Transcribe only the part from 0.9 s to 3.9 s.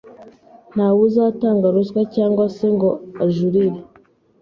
we uzatanga ruswa cyangwa se ngo ajurire